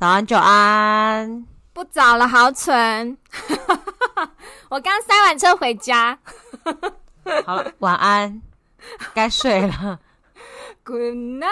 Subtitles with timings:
[0.00, 1.46] 早安，久安。
[1.74, 3.18] 不早了，好蠢。
[4.70, 6.18] 我刚塞完车回家。
[7.44, 8.40] 好了，晚安，
[9.12, 10.00] 该睡了。
[10.84, 11.44] Good night。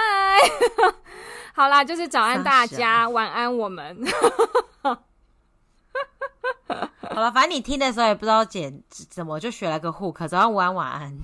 [1.52, 4.02] 好啦，就是早安大家，晚安我们。
[4.80, 4.96] 好
[7.20, 10.26] 了，反正你听的时候也不知道剪怎么，就学了个 hook。
[10.26, 11.14] 早安，午安，晚安。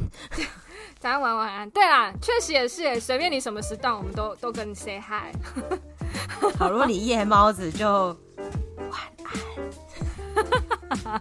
[1.01, 1.71] 早安，晚安，晚安。
[1.71, 5.35] 对啦，确实也是，随便你什么时段，我们都都跟你 say hi。
[6.59, 8.17] 好，如果你夜猫子就
[8.91, 9.01] 晚
[11.05, 11.21] 安。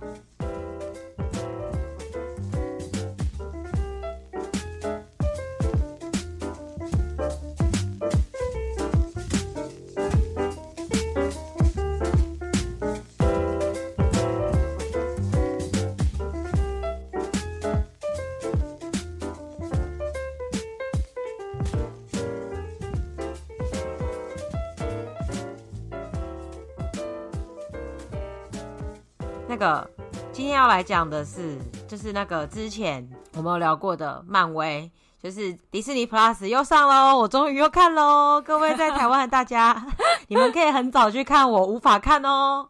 [29.53, 29.87] 那个
[30.31, 34.89] 今天要来讲的是，就是那个之前我们有聊过的漫威，
[35.21, 38.41] 就是迪士尼 Plus 又上喽，我终于又看喽！
[38.41, 39.85] 各位在台湾的大家，
[40.27, 42.67] 你们可以很早去看，我无法看哦。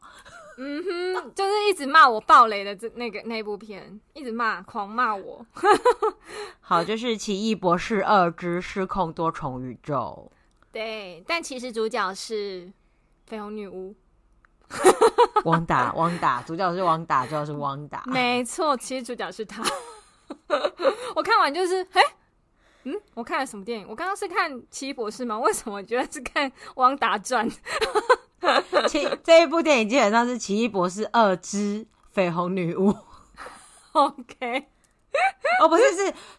[0.57, 5.45] 嗯哼，就是一直骂我暴雷的这那个那部片，一直骂，狂骂我。
[6.59, 10.29] 好，就是《奇异博士二之失控多重宇宙》。
[10.73, 12.69] 对，但其实主角是
[13.29, 13.95] 绯红女巫。
[15.45, 19.63] 汪达，汪达，主角是汪达，主角是汪达，没错，其实主角是他。
[21.15, 22.01] 我看完就是，哎，
[22.83, 23.87] 嗯，我看了什么电影？
[23.89, 25.37] 我刚刚是看《奇异博士》吗？
[25.39, 27.49] 为什么我觉得是看《汪达传》？
[28.89, 32.91] 奇这一部电影基本上是《奇异博士二之绯红女巫》。
[33.93, 34.67] OK，
[35.61, 35.83] 哦，不是，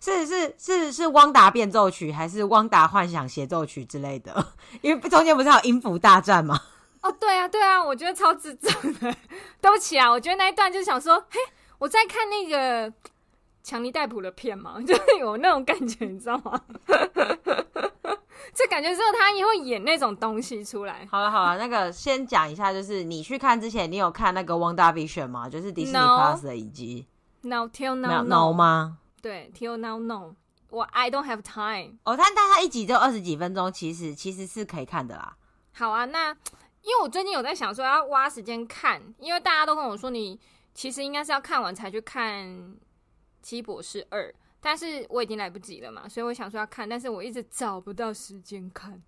[0.01, 4.47] 是是是是是汪达变奏曲，还是汪达幻想协奏曲之类的？
[4.83, 6.61] 因为中间不是还有音符大战吗？
[7.05, 9.15] 哦，对啊，对啊，我觉得超智障的。
[9.61, 11.39] 对不起啊，我觉得那一段就是想说，嘿，
[11.79, 12.91] 我在看那个
[13.63, 16.61] 强尼戴普的片嘛， 就是有那种感觉，你知道吗？
[18.55, 21.07] 这感觉之后他也会演那种东西出来。
[21.11, 25.47] 好了好了，那个先讲一下，就是你去看之前，你有看那个《WandaVision》吗？
[25.49, 27.07] 就是迪士尼 Plus 的影集。
[27.43, 28.99] No, till now, no 吗？
[29.21, 30.35] 对，till now, no。
[30.71, 31.99] 我 I don't have time。
[32.05, 35.37] 哦，但但它一集就二十几分钟，其实其实是可以看的啦。
[35.75, 36.35] 好啊，那。
[36.85, 40.39] 因为我最近有在想说要挖时间看，因为大家都跟我说你
[40.75, 42.47] 其实应该是要看完才去看
[43.43, 44.29] 《奇异博士二》，
[44.61, 49.03] 但是我已经来不及了嘛，所以我想说要看，但是我一直找不到时间看。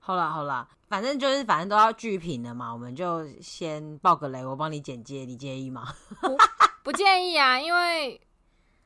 [0.00, 5.94] 好啦好啦，反正就是反正都要剧评了嘛，我们就先爆个雷，我帮你剪接，你介意吗？
[6.20, 6.36] 不，
[6.82, 8.20] 不介意啊，因为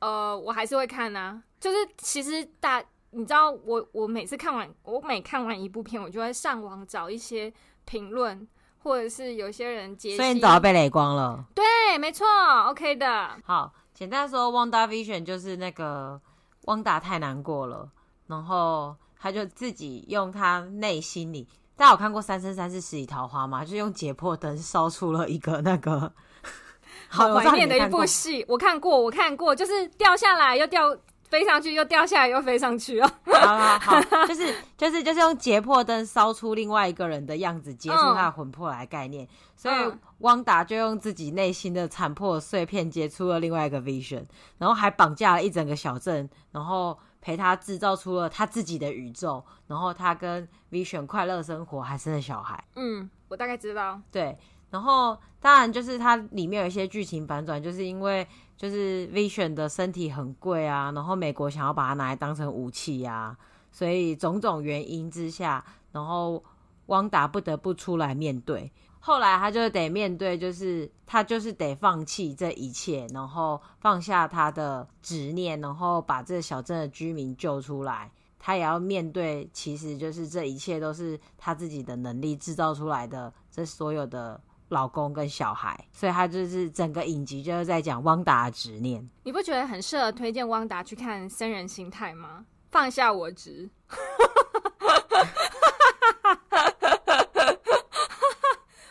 [0.00, 2.84] 呃我还是会看啊，就是其实大。
[3.14, 7.52] 你知道我我每次看完，我每看完一部片，我就会上网找一些
[7.84, 10.16] 评论，或者是有些人解析。
[10.16, 11.44] 所以你早就被雷光了。
[11.54, 12.26] 对，没错
[12.68, 13.36] ，OK 的。
[13.44, 16.18] 好，简单说，WandaVision 就是那个
[16.62, 17.90] 汪达太难过了，
[18.28, 21.46] 然后他就自己用他内心里，
[21.76, 23.62] 大家有看过《三生三世十里桃花》吗？
[23.62, 26.14] 就用解剖灯烧出了一个那个，
[27.08, 28.42] 好怀念的一部戏。
[28.48, 30.96] 我看过，我看过，就是掉下来又掉。
[31.32, 39.24] 飞上去又掉下来又飞上去哦，好好好，就是就是就是用解破灯烧出另外一个人的样子，接触他的魂魄来概念。
[39.24, 44.26] 嗯、所以汪达就用自己内心的残破碎片接触了另外一个 Vision，
[44.58, 52.62] 然后还绑架了一整个小镇，然后陪他制造出了他自己的宇宙，然后他跟 Vision 快乐生活，还生了小孩。
[52.76, 53.98] 嗯，我大概知道。
[54.10, 54.36] 对，
[54.68, 58.28] 然后当然就是它里面有一些剧情反转，就是因为。
[58.56, 63.36] 就是 Vision 的身体很贵啊，然后美国想要把它拿来当成武器、啊，
[63.72, 66.42] 所以种种原因之下，然后
[66.86, 68.70] 汪达不得不出来面对。
[69.00, 78.12] 后来他就得面对，就是他就是得放弃这一切，然后放下他的执念，然后把这小镇的居民救出来。
[78.38, 84.40] 他也要面对，其实就是这一切都是他自己的能力制造出来的，这所有的。
[84.72, 89.08] 老公跟小孩，所以他就是整个影集就是在讲汪达的执念。
[89.22, 92.44] 你不觉得很适合推荐汪达去看《生人心态》吗？
[92.70, 93.68] 放下我执，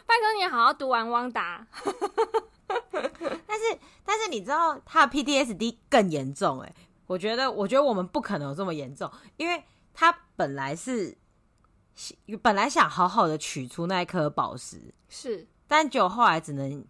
[0.05, 1.65] 拜托你好好读完汪达。
[3.47, 6.75] 但是，但是你知道他的 PTSD 更严重哎、欸？
[7.07, 9.63] 我觉得，我觉得我们不可能有这么严重，因为
[9.95, 11.17] 他本来是
[12.43, 15.47] 本来想好好的取出那一颗宝石，是。
[15.71, 16.85] 但九后来只能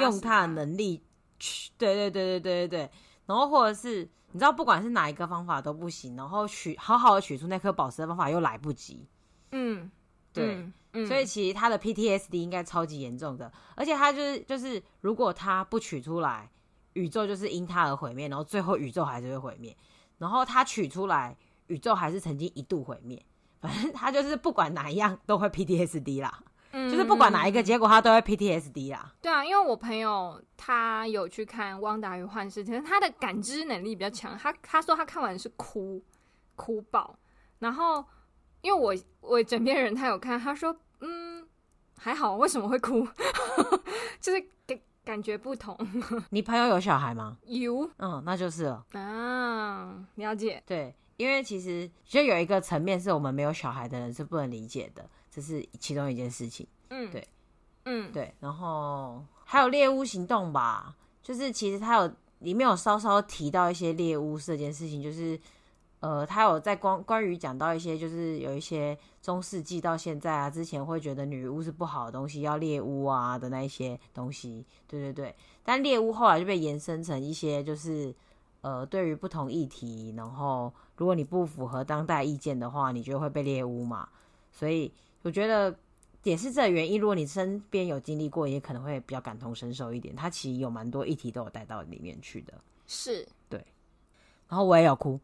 [0.00, 1.04] 用他的能力
[1.38, 2.86] 去，对对对对对对。
[2.86, 2.90] 对，
[3.26, 9.06] 然后或者是你知道，不管是哪一个方法都不行，然后取好好的取出那颗宝石的方法又来不及，
[9.50, 9.90] 嗯，
[10.32, 16.50] 对，嗯嗯、所以其实他的 PTSD 应该超级严重的，而且他就是就是，如果他不取出来，
[16.94, 19.76] 宇宙就是因他而毁灭，然后最后宇宙还是会毁灭，
[20.16, 21.36] 然后他取出来，
[21.66, 23.22] 宇宙还是曾经一度毁灭，
[23.60, 26.42] 反正他就是不管哪一样都会 PTSD 啦。
[26.90, 29.12] 就是不管哪一个结果，他都会 PTSD 啦。
[29.22, 34.36] 对啊，因为我朋友他有去看《汪达与幻视》，其实他的感知能力比较强。
[34.36, 36.02] 他他说他看完是哭
[36.56, 37.16] 哭爆，
[37.58, 38.04] 然后
[38.62, 41.46] 因为我我枕边人他有看，他说嗯
[41.96, 43.06] 还好，为什么会哭？
[44.20, 45.76] 就是感感觉不同。
[46.30, 47.36] 你朋友有小孩吗？
[47.44, 50.62] 有，嗯，那就是了啊，了解。
[50.66, 55.08] 对，因为其实就有一个层面是我们没有小孩的人是不能理解的。
[55.30, 57.28] 这是其中一件事情，嗯，对，
[57.86, 60.94] 嗯，对，然后还有猎巫行动吧，
[61.24, 65.36] 就是其实他有里面有稍稍提到一些猎巫这件事情，就是
[65.98, 75.34] 呃，他有在关关于讲到一些，就是有一些中世纪到现在啊，之前会觉得女巫是不好的东西，要猎巫啊的那一些东西，对对对，
[75.64, 78.14] 但猎巫后来就被延伸成一些，就是
[78.64, 84.08] 呃，对于不同议题，然后如果你不符合当代意见的话，你就会被猎巫嘛，
[84.50, 84.90] 所以。
[85.24, 85.74] 我觉得
[86.22, 87.00] 也是这个原因。
[87.00, 90.14] 如果你身边有经历过，也可能会比较感同身受一点。
[90.14, 92.52] 他其实有蛮多议题都有带到里面去的，
[92.86, 93.58] 是对。
[94.46, 95.18] 然后我也有哭，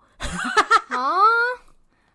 [0.89, 1.21] 哦，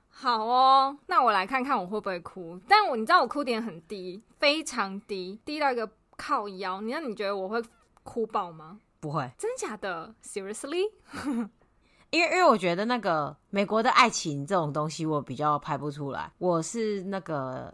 [0.09, 0.97] 好哦。
[1.05, 2.59] 那我来看看我会不会哭。
[2.67, 5.87] 但我你知道我哭点很低，非常低，低到一个
[6.17, 6.81] 靠腰。
[6.81, 7.63] 你那你觉得我会
[8.01, 8.79] 哭爆吗？
[9.05, 10.91] 不会，真假的？Seriously？
[12.09, 17.71] 因为因为我觉得那个美国的爱情这种东西我比较拍不出来，我是那个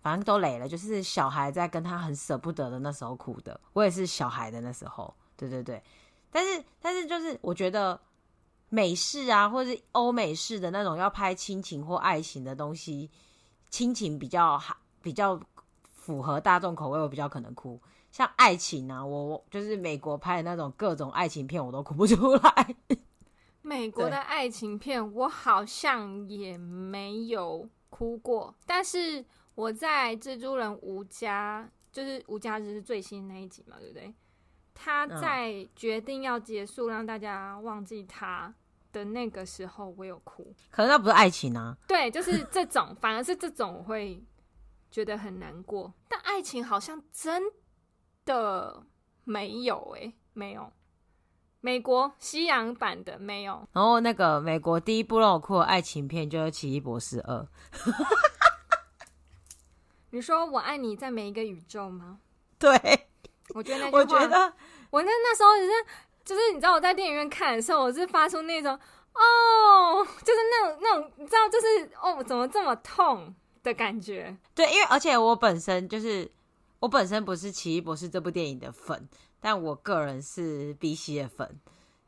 [0.00, 5.82] 反正都累了，就是小孩在跟他很舍不得的那时候哭的，我也是小孩的那时候，对对对，
[6.30, 8.00] 但是但是就是我觉得
[8.70, 13.10] 美式啊，或是欧美式的那种要拍亲情或爱情的东西，
[13.68, 14.58] 亲情比较
[15.02, 15.38] 比较
[15.90, 17.78] 符合大众口味，我比较可能哭。
[18.10, 22.76] 像爱情啊，我就是美国拍的那种各种爱情片，我都哭不出来。
[23.62, 28.54] 美国的爱情片，我好像也没有哭过。
[28.64, 29.22] 但是
[29.54, 34.14] 我在《蜘蛛人无家》，就是无家日是最新那一集嘛，对不对？
[34.74, 38.54] 他在决定要结束，让大家忘记他
[38.92, 40.54] 的那个时候，我有哭。
[40.70, 41.76] 可是那不是爱情啊。
[41.86, 44.22] 对，就是这种，反而是这种我会
[44.90, 45.92] 觉得很难过。
[46.08, 47.42] 但爱情好像真
[48.28, 48.82] 的
[49.24, 50.70] 没有，欸，诶，没有。
[51.60, 57.34] 美国西洋版的没有，然后那个美国第一部让我哭的爱情片就是《奇异博士二》。
[60.10, 62.20] 你说我爱你在每一个宇宙吗？
[62.60, 62.70] 对，
[63.54, 64.52] 我觉得那 我觉得
[64.90, 65.72] 我那那时候就是
[66.24, 68.72] 就是你知道我在电影院看的时候，我是发出那种
[69.14, 73.34] 哦，就是那种那种你知道就是哦怎么这么痛
[73.64, 74.34] 的感觉。
[74.54, 76.30] 对，因为而且我本身就是
[76.80, 79.08] 我本身不是《奇异博士》这部电影的粉。
[79.40, 81.60] 但我个人是 B 系的粉，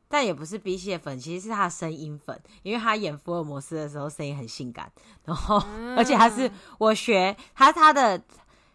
[0.08, 4.90] 但也不是 B 系的粉，其实是他的声音粉，因为他演福尔摩斯的时候声音很性感，
[5.24, 8.20] 然后、嗯、 而且他是我学他他的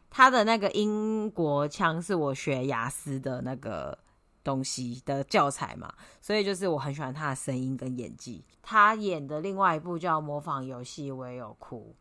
[0.09, 3.97] 他的那个英国腔是我学雅思的那个
[4.41, 8.41] 东西的教材嘛，所以就是我很喜欢他的声音跟演技。
[8.61, 11.93] 他演的另外一部叫《模仿游戏》，我也有哭，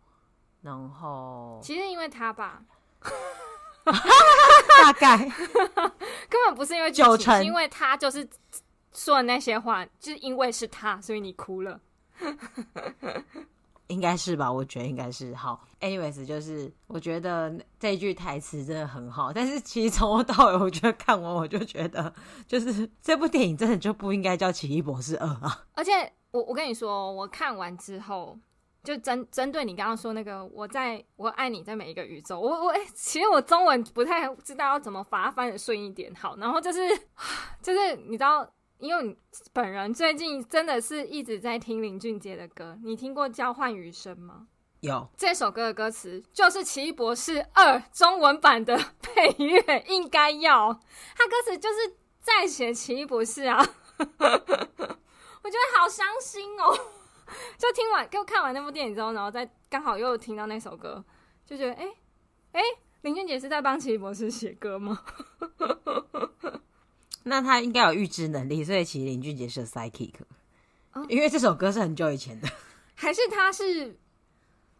[0.62, 2.62] 然后其实因为他吧。
[4.82, 5.18] 大概
[6.28, 8.28] 根本不是因为九成，是因为他就是
[8.92, 11.80] 说的那些话，就是因为是他，所以你哭了，
[13.88, 14.50] 应该是吧？
[14.50, 15.34] 我觉得应该是。
[15.34, 22.12] 好，anyways，就是我觉得这句台词真的很好，但是其实从头到尾，我觉得看完我就觉得，
[22.46, 25.64] 就是这部电影真的就不应该叫《奇异博士二》啊！
[25.74, 28.38] 而且我我跟你说，我看完之后。
[28.84, 36.14] 就针针对你刚刚说那个，我在我爱你在每一个宇宙，我我其实我中文不太知道要怎么把它翻的顺一点。
[36.14, 36.80] 好，然后就是
[37.62, 38.46] 就是你知道，
[38.78, 39.16] 因为你
[39.54, 44.48] 本人最近真的是一直在听林俊杰的歌，你听过《交换余生》吗？
[44.80, 50.78] 有这首歌的歌词就是《奇异博士二》中文版的配乐，应该要
[51.16, 56.78] 他歌词就是在写奇异博士啊， 我觉得好伤心哦。
[57.58, 61.04] 就听完，就看完那部电影之后，然后再刚好又听到那首歌，
[61.46, 61.88] 就觉得，哎、欸，
[62.52, 62.66] 哎、欸，
[63.02, 65.02] 林俊杰是在帮奇异博士写歌吗？
[67.24, 70.12] 那他应该有预知能力，所以其实林俊杰是 psychic，、
[70.92, 72.48] 哦、因为这首歌是很久以前的，
[72.94, 73.96] 还是他是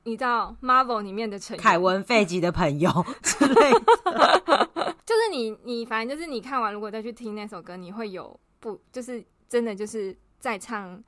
[0.05, 2.91] 你知道 Marvel 里面的成员，凯文·费吉的朋友
[3.23, 11.03] 之类的，就是你，你反正就是你看完，如果再去听那首歌，你会有不，就是真的就是在唱。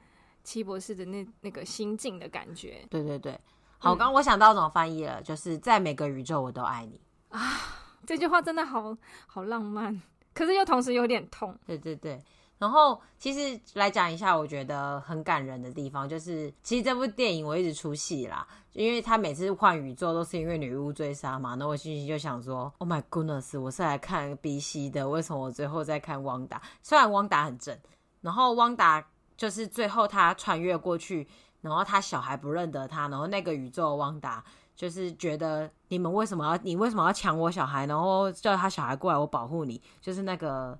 [0.46, 3.32] 奇博士的那那个心境的感觉，对对对，
[3.78, 7.00] 好，刚刚我想到怎么翻译了，就是在每个宇宙我都爱你
[7.30, 7.42] 啊。
[8.06, 10.00] 这句话真的好好浪漫，
[10.32, 11.52] 可是又同时有点痛。
[11.66, 12.22] 对对对。
[12.58, 21.54] 然后，其实来讲一下，我觉得很感人的地方，就是其实这部电影我一直出戏啦，因为他每次换宇宙都是因为女巫追杀嘛。
[21.54, 26.62] 那我心里就想说，Oh my goodness，我是来看 BC 的，为什么我最后在看汪达？
[26.82, 27.78] 虽然汪达很正，
[28.22, 31.26] 然后汪达就是最后他穿越过去，
[31.60, 40.78] 然后他小孩不认得他，然后那个宇宙汪达就是觉得你们为什么要你为什么要抢我小孩，然后叫他小孩过来我保护你，就是那个。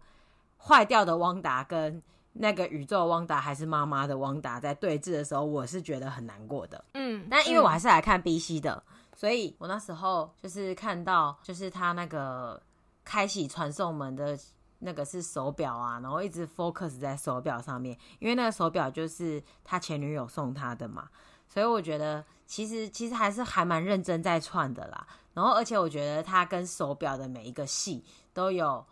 [0.58, 6.82] 坏掉的汪达跟那个宇宙汪达还是妈妈的汪达在对峙的时候，我是觉得很难过的。
[6.94, 12.60] 嗯，但因为我还是来看 BC 的，嗯、所以我那时候就是看到，就是他那个
[13.04, 14.36] 开启传送门的
[14.80, 21.08] 那个是手表啊，然后一直 focus 在手表上面，因为那个手表就是他前女友送他的嘛，
[21.48, 25.06] 所以我觉得其实其实还是还蛮认真在串的啦。
[25.34, 28.84] 然后而且我觉得他跟手表的每一个戏都有。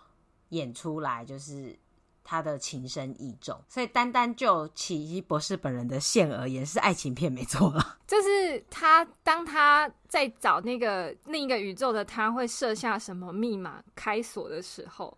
[0.50, 1.76] 演出来就是
[2.22, 7.98] 他的情深意重，所以单单就奇异博士本人的线而言，是爱情片没错了。
[8.06, 15.16] 就是他当他在找那个另一个宇宙的他会设下什么密码开锁的时候，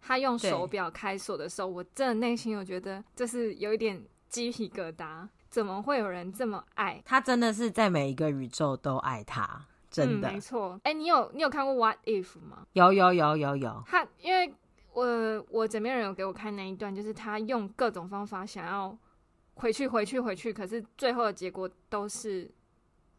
[0.00, 5.28] 他用手表开锁的时候，我真的内心有觉得就是有一点鸡皮疙瘩。
[5.48, 7.20] 怎么会有人这么爱他？
[7.20, 10.78] 真的是在每一个宇宙都爱他，真的、嗯、没错。
[10.84, 12.66] 哎、欸，你有你有看过《What If》吗？
[12.74, 13.82] 有有有有有。
[13.86, 14.52] 他因为。
[14.94, 18.98] 我我枕边人有给我看那一段，就是他用各种方法想要
[19.54, 22.50] 回去回去回去，可是最后的结果都是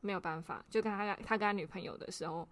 [0.01, 0.61] 没有办法。
[0.69, 2.45] 就跟他他跟他女朋友的时候，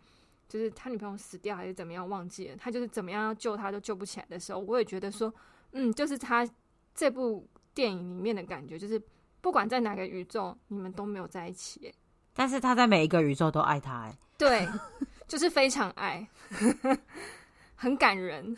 [0.47, 5.33] 就是他女朋友死掉还是怎么样忘记了，他就是怎么样要救他都救不起来的时候，我也觉得说，
[5.71, 6.47] 嗯，就是他
[6.95, 9.01] 这部电影里面的感觉，就是
[9.41, 11.93] 不管在哪个宇宙，你们都没有在一起，
[12.33, 14.67] 但是他在每一个宇宙都爱他，哎，对，
[15.27, 16.27] 就是非常爱。
[17.79, 18.57] 很感人，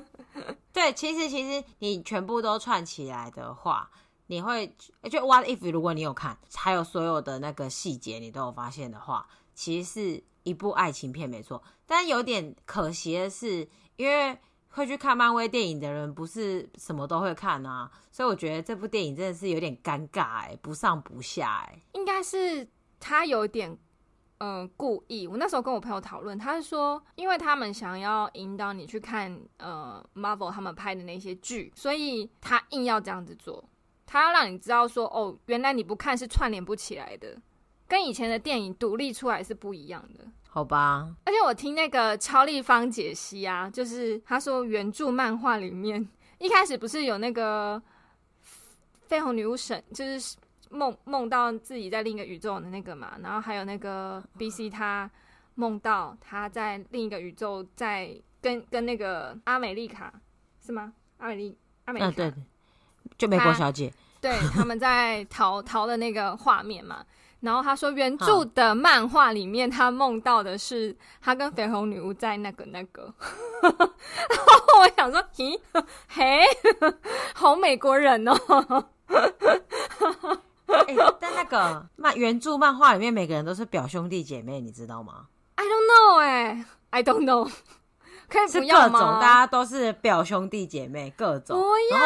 [0.70, 3.90] 对，其实其实你全部都串起来的话，
[4.26, 4.66] 你会
[5.10, 9.26] 就 What if 如果你有看，还有所有的那个细节你都有发现的话，
[9.60, 11.62] 其实是一部爱情片没错。
[11.84, 14.38] 但有点可惜的是，因为
[14.68, 22.66] 会去看漫威电影的人不是什么都会看啊，所以我觉得这部电影真的是有点尴尬哎，不上不下哎，应该是
[22.98, 23.78] 他有点。
[24.42, 25.26] 嗯，故意。
[25.26, 33.62] 我那时候跟我朋友讨论，他是说，因为他们想要引导你去看呃 Marvel 他们拍的那些剧，所以他硬要这样子做，
[34.06, 37.36] 他要让你知道说，哦，原来你不看是串联不起来的，
[37.90, 41.12] 跟以前的电影独立出来是不一样的，好吧？
[41.24, 47.82] 而且我听那个超立方解析啊，就是他说原著漫画里面 一开始不是有那个
[49.08, 50.36] 绯红女巫神，就是。
[50.72, 55.10] 梦梦到自己在另一个宇宙的那个嘛，然后还有那个 BC，他
[55.56, 60.14] 梦到他在另一个宇宙在跟跟那个阿美丽卡
[60.64, 60.92] 是吗？
[61.18, 62.32] 阿美丽阿美丽对，
[63.18, 63.92] 就美国小姐，
[64.22, 67.04] 他 对，他们在逃逃的那个画面嘛。
[67.40, 73.12] 然后他说原著的漫画里面，他梦到的是他跟绯红女巫在那个那个。
[73.62, 73.72] 然
[74.46, 75.58] 后我想说，咦，
[76.08, 76.42] 嘿，
[77.34, 78.34] 好美国人哦。
[80.66, 87.50] 欸、但那个漫原著漫画里面每个人都是表兄弟姐妹，你知道吗？I don't know，哎、欸、，I don't know，
[88.28, 88.84] 可以不要吗？
[88.86, 91.60] 是各种，大家都是表兄弟姐妹，各种。
[91.60, 91.98] 不要。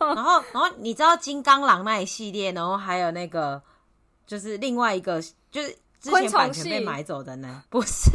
[0.00, 3.62] 然后，然后，然后你知道金刚狼那一系列，然后还有那个，
[4.30, 5.20] 就是另外一个，
[5.50, 7.64] 就是之前版权被买走的呢？
[7.68, 8.08] 不是，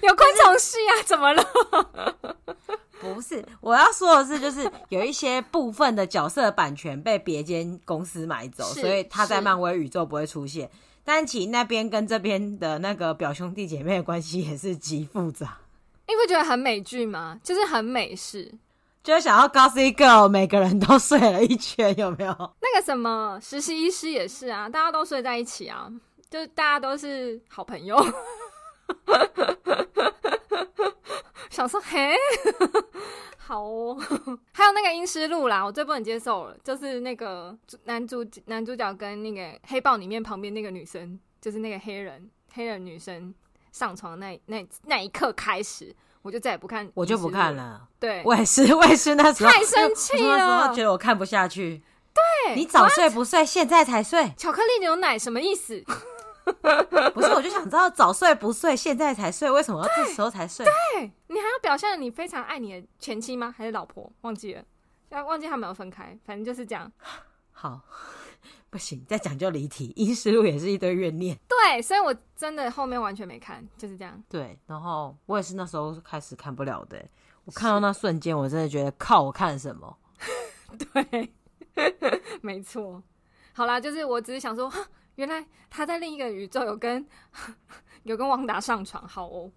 [0.00, 0.92] 有昆虫戏啊？
[1.04, 1.44] 怎么了？
[2.98, 10.70] 不是，我要说的是，就是有一些部分的角色版权被别间公司买走，所以他在漫威宇宙不会出现。
[11.04, 15.58] 但其实那边跟这边的那个表兄弟姐妹的关系也是极复杂。
[16.08, 17.38] 你不觉得很美剧吗？
[17.44, 18.50] 就是很美式，
[19.06, 22.32] 就是想要 Gossip Girl，每个人都睡了一圈，有没有？
[22.60, 25.88] 那个什么实习医师也是啊，大家都睡在一起啊，
[26.28, 27.96] 就是大家都是好朋友。
[31.50, 32.16] 想说嘿，
[33.38, 33.96] 好哦，
[34.52, 43.32] 还有那个《阴尸路》啦，我最不能接受了，就是那个男主男主角跟那个黑豹里面旁边那个女生，就是那个黑人黑人女生
[43.70, 45.94] 上床那那那一刻开始，
[46.26, 47.86] 我就再也不看，我就不看了。
[48.00, 51.80] 对，我也是，我也是那时候太生气了，觉得我看不下去。
[52.12, 55.80] 对，你早睡不睡，现在才睡，巧克力牛奶什么意思？
[57.14, 60.66] 不是，我就想知道早睡不睡，现在才睡，为什么要这时候才睡？
[60.66, 63.54] 对，对，你还要表现你非常爱你的前妻吗？
[63.56, 64.10] 还是老婆？
[64.22, 64.62] 忘记了，
[65.10, 66.90] 要忘记他们有分开，反正就是这样。
[67.52, 67.80] 好，
[68.76, 69.90] 不行，再讲就离题。
[69.96, 71.34] 阴尸路也是一堆怨念。
[71.48, 74.22] 对，所以我真的后面完全没看，就是这样。
[74.28, 77.02] 对，然后我也是那时候开始看不了的。
[77.46, 79.96] 我看到那瞬间，我真的觉得靠，我看什么？
[80.92, 81.32] 对，
[82.42, 83.02] 没错。
[83.54, 84.70] 好啦，就是我只是想说，
[85.14, 87.06] 原来他在另一个宇宙有跟
[88.04, 89.50] 有跟汪达上床，好哦。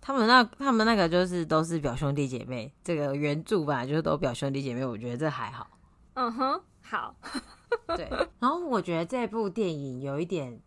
[0.00, 5.66] 他们那他们那个就是都是表兄弟姐妹，这个原著吧，就是都表兄弟姐妹，我觉得这还好。
[6.12, 7.14] 嗯哼，好。
[7.96, 10.60] 对，然后我觉得这部电影有一点，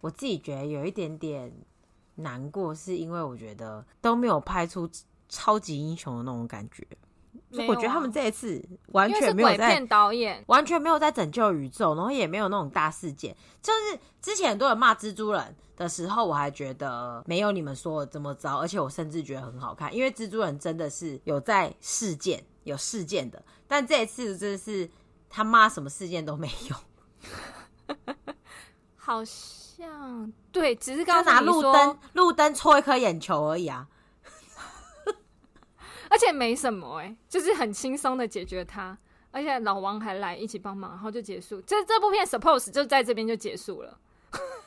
[0.00, 1.52] 我自己觉得有一点点
[2.14, 4.88] 难过，是因为我觉得都没有拍出
[5.28, 6.86] 超级英雄的那种感觉。
[7.56, 13.36] 啊、我觉得他们这一次完全没有在导演，完全没有在拯救宇宙，然后也没有那种大事件。
[13.60, 23.42] 就是之前很多人骂蜘蛛人的时候，我还觉得没有你们说的这么糟，而且我甚至觉得很好看，因为蜘蛛人真的是有在事件有事件的。
[23.66, 24.88] 但这一次真的是
[25.34, 27.96] 他妈什么事件都没有，
[28.94, 33.88] 好像对，只是刚刚拿路灯路灯戳一颗眼球而已啊。
[36.08, 38.96] 而且没什么哎、欸，就是很轻松的解决他，
[39.32, 41.60] 而且老王还来一起帮忙，然后就结束。
[41.62, 43.98] 这这部片 suppose 就在这边就结束了。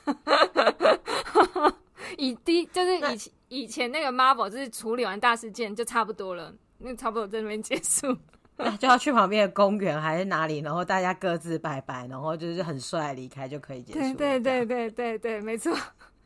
[2.18, 8.18] 以第就是以前以前那个 Marvel 就是处理完大事件就差不多了，那差不多在那边结束，
[8.80, 14.00] 就要去旁边的公园还是哪里，然后大家各自拜拜，然后就是很帅离开就可以结束。
[14.00, 15.76] 对对对对对对，没错。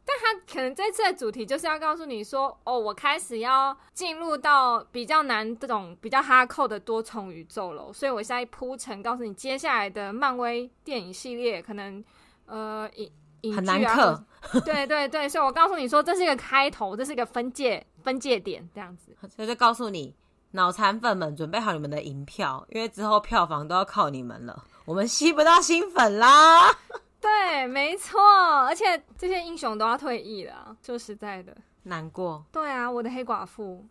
[0.05, 12.03] 但他可能这次的主题就是要告诉你说，哦，我开始要进入到比较难这种比较哈扣的多重宇宙了，所以我现在铺陈告诉你，接下来的漫威电影系列可能
[12.47, 13.09] 呃影
[13.41, 14.25] 影剧啊，
[14.65, 20.13] 对对对，所以我告诉你说，这是一个开头，这是一个分界分界点，这样子，所以就告诉你
[20.55, 26.71] 脑残粉们准备好你们的银票，因为之后票房都要靠你们了，我们吸不到新粉啦。
[27.19, 28.19] 对，没错，
[28.67, 32.45] 而且这些英雄都要退役了，说实在的，难过。
[32.51, 33.83] 对啊，我的黑寡妇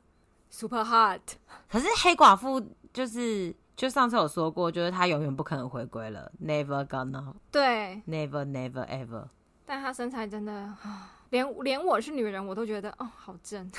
[0.51, 1.21] ，super hot。
[1.69, 7.35] 可是黑寡妇就是，就上次有说过，就是她永远不可能回归了，never gonna。
[7.51, 9.25] 对，never never ever。
[9.67, 10.73] 但她身材真的，
[11.33, 13.73] 连连我是女人，我都觉得哦，好正。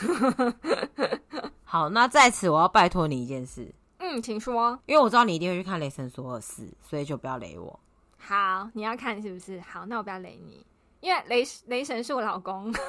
[1.64, 3.72] 好，那在此我要拜托你一件事。
[4.00, 4.78] 嗯，请说。
[4.88, 7.80] 因为我知道你一定会去看《雷神索尔四》，所以就不要雷我。
[8.18, 9.62] 好，你要看是不是？
[9.62, 10.66] 好，那我不要雷你，
[11.00, 12.74] 因为雷雷神是我老公。
[12.74, 12.82] 哎、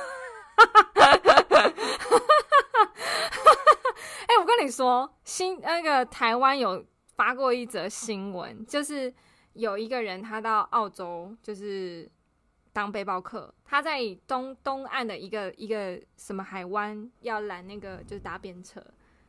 [4.28, 6.82] 欸，我跟你说，新那个台湾有
[7.16, 9.12] 发过一则新闻，就是
[9.52, 12.10] 有一个人他到澳洲，就是
[12.74, 18.84] 当背包客，他在东东岸的一个一个什么海湾要拦那个就是搭便车。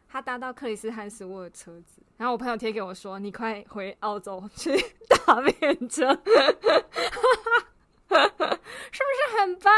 [0.08, 4.72] 他搭到克里斯汉斯沃的车子，然后我朋友贴给我说：“你快回澳洲去
[5.08, 6.08] 搭便车，
[8.92, 9.74] 是不是很棒？”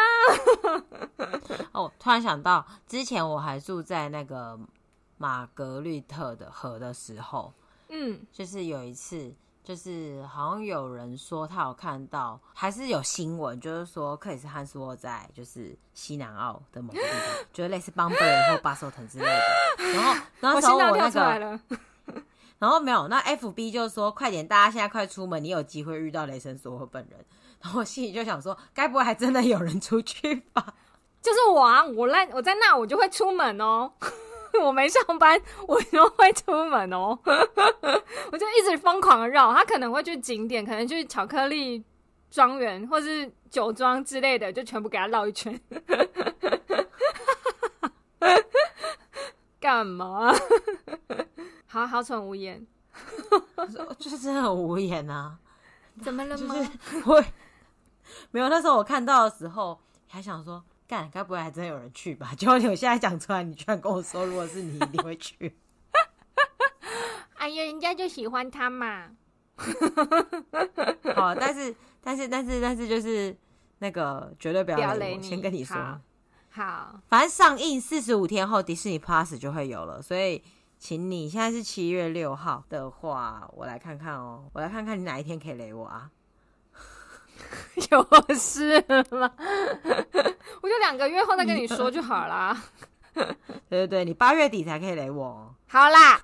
[1.74, 4.58] 哦，突然想到，之前我还住在那个
[5.18, 7.52] 玛格丽特的河的时候，
[7.90, 9.36] 嗯，就是有一次。
[9.68, 19.92] 就是好像有人说他有看到，还是有新闻，就是说克里斯汉斯沃在就是西南澳的某个地方，就是类似邦贝尔或巴索腾之类的。
[19.92, 21.60] 然后那时候我那个，
[22.60, 27.20] 然后没有，那 FB 就说快点，大家现在快出门，你有机会遇到雷神索尔本人。
[27.62, 30.66] 然后我心里就想说，该不会还真的有人出去吧？
[31.22, 33.92] 就是我啊，我来我在那，我就会出门哦。
[34.62, 37.18] 我没上班，我就会出门哦，
[38.32, 39.54] 我就一直疯狂的绕。
[39.54, 41.84] 他可能会去景点，可能去巧克力
[42.30, 45.60] 庄园或是酒庄之类的，就全部给他绕一圈。
[49.60, 50.34] 干嘛？
[51.68, 52.66] 好好蠢无言，
[54.00, 55.38] 就是真的很无言啊！
[56.02, 56.56] 怎么了吗？
[56.56, 57.26] 就是会
[58.32, 60.64] 没有，那时候我看到的时候，还想说。
[60.88, 62.34] 干，该不会还真有人去吧？
[62.38, 65.58] 结果你现在讲出来，你居然跟我说，如果是你，一定会去。
[67.36, 69.10] 哎呀，人家就喜欢他嘛。
[71.16, 73.36] 好，但是，但是，但是，但是，就是
[73.80, 75.76] 那个绝对不要雷先跟你说。
[75.76, 76.00] 好，
[76.50, 80.02] 好反正上映四十五天后，迪士尼 Plus 就会有了。
[80.02, 80.42] 所以，
[80.78, 86.10] 请你现在是七月六号的话，我来看看哦，我来看看你哪一天可以雷我啊。
[87.92, 88.80] 有事
[89.12, 89.32] 吗？
[90.62, 92.64] 我就两个月后再跟你说就好啦。
[93.14, 93.36] 对
[93.70, 95.56] 对对，你八月底才可以雷我。
[95.68, 96.22] 好啦，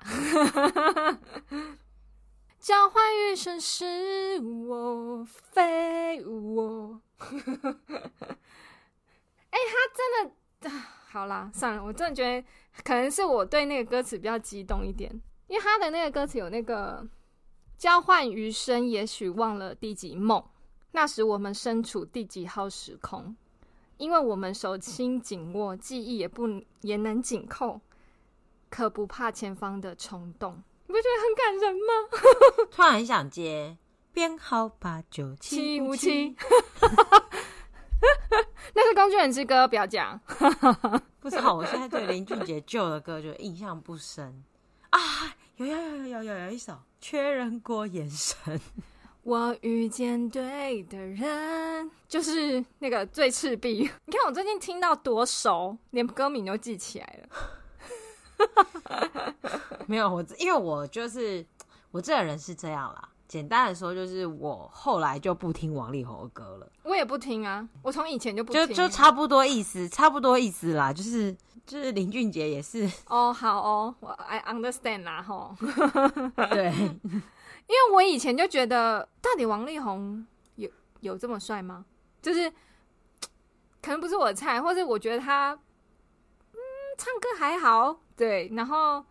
[2.58, 7.00] 交换余生是我非我。
[7.18, 7.26] 哎、
[9.50, 10.70] 欸，他真的
[11.10, 12.46] 好啦，算了，我真的觉得
[12.82, 15.10] 可能是我对那个歌词比较激动一点，
[15.46, 17.06] 因为他的那个歌词有那个
[17.76, 20.42] 交换余生，也许忘了第几梦。
[20.96, 23.34] 那时我们身处第几号时空？
[23.96, 27.80] 因为我们手心紧握，记忆也不也能紧扣，
[28.70, 30.62] 可不怕前方的虫洞。
[30.86, 31.92] 你不觉得很感人吗？
[32.70, 33.76] 突然很想接
[34.12, 36.36] 编号八九七五七，
[38.72, 40.20] 那是《工具人之歌》，不要讲。
[41.18, 44.44] 不知道，我现在对林俊杰旧的歌就印象不深
[44.90, 45.00] 啊。
[45.56, 48.60] 有有有有有有有一首确认过眼神。
[49.24, 53.90] 我遇见对的人，就是那个最赤壁。
[54.04, 57.28] 你看我最近听到多熟，连歌名都记起来了。
[59.88, 61.42] 没有我，因为我就是
[61.90, 63.08] 我这个人是这样啦。
[63.26, 66.70] 简单的说，就是我后来就不听王力宏的歌了。
[66.82, 70.92] 我也不听啊，我从以前就不听，就就差不多意思，差不多意思啦。
[70.92, 71.34] 就是
[71.64, 75.56] 就是林俊杰也是哦，好哦，我 I understand 啦，吼。
[76.52, 76.70] 对。
[77.66, 81.84] 因为我以前就觉得，到底王力宏有有这么帅吗？
[82.20, 82.50] 就是
[83.82, 85.52] 可能不是我的菜，或者我觉得他
[86.52, 86.58] 嗯
[86.96, 89.04] 唱歌还好，对，然后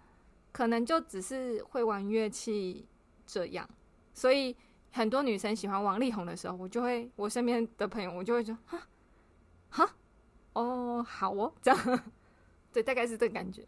[0.51, 2.87] 可能就只是会玩乐器
[3.25, 3.67] 这样，
[4.13, 4.55] 所以
[4.91, 8.79] 很多女生喜欢王力宏的时候，我就会我身边的朋友，我就会说哈
[9.69, 9.89] 哈
[10.53, 12.03] 哦好哦这样，
[12.71, 13.65] 对，大概是这个感觉。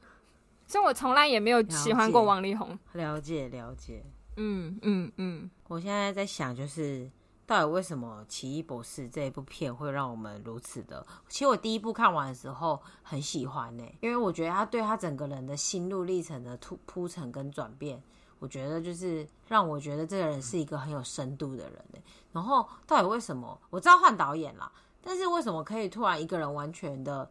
[0.67, 4.03] 所以我从来也没有喜欢过王力宏，了解了解。
[4.37, 7.09] 嗯嗯嗯，我现在在想，就是
[7.45, 11.05] 到底为什么《奇异博士》这一部片会让我们如此的？
[11.29, 18.01] 其实我第一部看完的时候很喜欢呢、欸，因为我觉得他对他整个人的心路历程的铺铺陈跟转变，
[18.39, 22.03] 我觉得就是让我觉得这个人是一个很有深度的人呢、欸。
[22.33, 23.59] 然后到底为什么？
[23.69, 24.71] 我知道换导演啦，
[25.01, 27.29] 但是为什么可以突然一个人完全的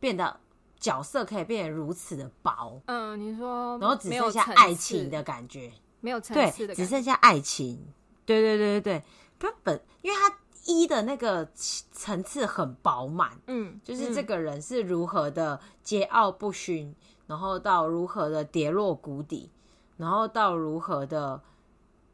[0.00, 0.40] 变得
[0.80, 2.80] 角色可以变得如此的薄？
[2.86, 5.72] 嗯，你说，然后只剩下爱情的感觉。
[6.02, 7.82] 没有层次的，对，只剩下爱情。
[8.26, 9.02] 对对对对对，
[9.38, 10.36] 根本因为他
[10.66, 16.94] 一的那个层次很饱满，嗯，就是这个人是如何的桀骜不驯，
[17.26, 19.50] 然后到如何的跌落谷底，
[19.96, 21.40] 然后到如何的，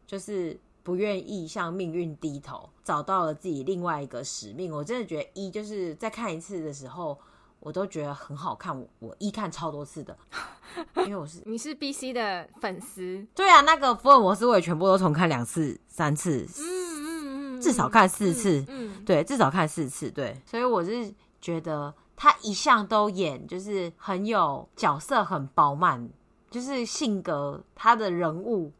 [0.06, 4.72] 就是不愿意向命运低头，找到了自己另外一个使命。
[4.72, 7.18] 我真的觉得一就是在看一次的时候。
[7.60, 10.16] 我都觉得很好看，我我一看超多次的，
[11.04, 19.04] 因为我是你是 BC 的粉丝，对啊，那个福尔摩斯我也全部都重看两次、三次，嗯嗯嗯，至少看四次，嗯，嗯。
[19.04, 26.08] 对，至少看四次，对，所以我是觉得他一向都演就是很有角色很饱满，
[26.50, 28.72] 就是性格他的人物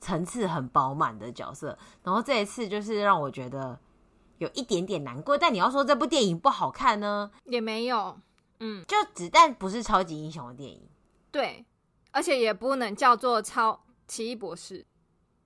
[0.00, 3.78] 层次很饱满的角色，然后这一次就是让我觉得。
[4.42, 8.18] 有一点点难过，但你要说这部电影不好看呢，也没有，
[8.58, 10.82] 嗯，就子弹不是超级英雄的电影，
[11.30, 11.64] 对，
[12.10, 14.84] 而且也不能叫做超奇异博士，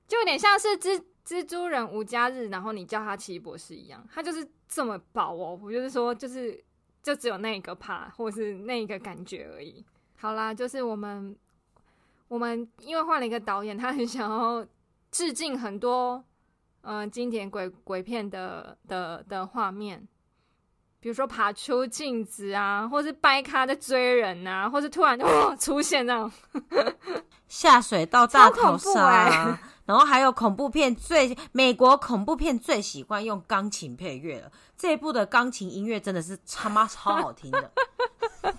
[0.09, 6.64] 就有点像是蜘蜘蛛人无家日，然后你叫他奇异博士一样，他就是这么薄哦，我就是说，就是
[7.02, 9.85] 就只有那一个怕，或是那一个感觉而已。
[10.16, 11.37] 好啦，就是我们
[12.28, 14.66] 我们因为换了一个导演，他很想要
[15.11, 16.24] 致敬很多。
[16.88, 20.07] 嗯、呃，经典鬼鬼片的的的画面，
[21.01, 26.31] 比如说爬出镜子啊，或是掰咖在追人啊，或是突然哦出现那种
[27.49, 37.72] 下水道大逃杀，欸、 然后还有恐怖片最美国恐怖片最喜欢用钢琴配乐了，这一部的钢琴音乐真的是他妈超好听的，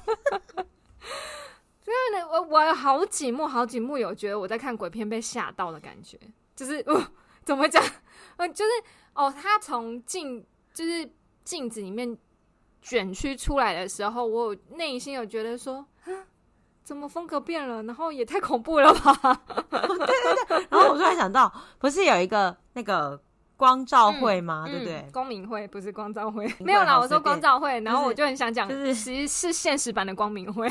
[1.81, 6.19] 真的，我我有好几幕好几幕有觉得我在看鬼片被吓到的感觉，
[6.55, 7.01] 就是哦
[7.47, 7.81] 怎么讲？
[8.35, 8.71] 呃，就是
[9.13, 11.09] 哦，他从镜就是
[11.45, 12.17] 镜子里面
[12.81, 16.11] 卷曲出来的时候，我内心有觉得说，啊，
[16.83, 17.81] 怎么风格变了？
[17.83, 19.13] 然后也太恐怖了吧？
[19.71, 20.67] 对对对。
[20.69, 23.17] 然后我突然想到，不是有一个那个
[23.55, 24.65] 光照会吗？
[24.67, 25.11] 嗯、对不对，对？
[25.13, 27.79] 光明会不是光照会， 没有啦，我说光照会。
[27.79, 30.69] 然后我就很想讲，就是其实是现实版的光明会，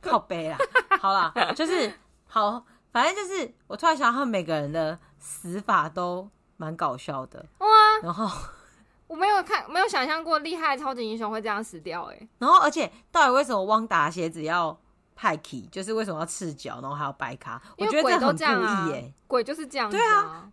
[0.00, 0.56] 靠背啦。
[1.00, 1.92] 好啦，就是
[2.28, 4.96] 好，反正就是我突然想到，他们每个人的。
[5.24, 7.66] 死法都蛮搞笑的哇！
[8.02, 8.30] 然后
[9.08, 12.28] 我没有看，没有想象过厉害的超级英雄会这样死掉哎。
[12.38, 14.78] 然后，而且到底为什么汪达鞋子要
[15.16, 17.60] 派 k 就是为什么要赤脚，然后还要白卡？
[17.78, 19.14] 我觉得这很故意耶。
[19.26, 20.50] 鬼就是这样，对啊。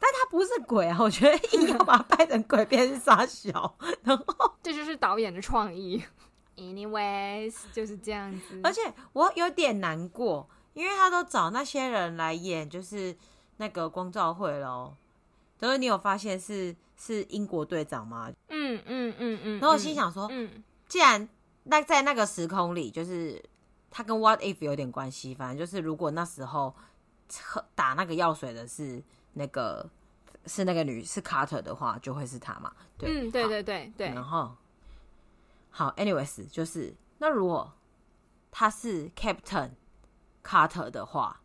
[0.00, 3.76] 但他不是鬼啊，我觉得硬要把他拍成鬼，变成傻小。
[4.02, 6.02] 然后这就是导演的创意。
[6.56, 8.60] Anyways，就是这样子。
[8.64, 8.80] 而且
[9.12, 13.14] 我有点难过，因为他都找那些人来演，就是。
[13.58, 14.96] 那个光照会咯，
[15.58, 18.30] 所以你有发现是是英国队长吗？
[18.48, 19.52] 嗯嗯嗯嗯。
[19.58, 21.28] 然后我心想说，嗯，既然
[21.64, 23.42] 那在那个时空里，就是
[23.90, 26.74] 他跟 What If 有点关系，反正就是如果那时候
[27.74, 29.88] 打那个药水的是那个
[30.46, 32.72] 是那个女是 Carter 的话，就会是他嘛？
[32.98, 34.08] 对，嗯，对对对对。
[34.08, 34.54] 然后
[35.70, 37.72] 好，anyways，就是那如果
[38.50, 39.70] 他是 Captain
[40.44, 41.40] Carter 的话，